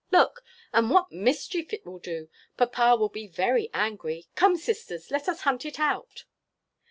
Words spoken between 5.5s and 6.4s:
it out."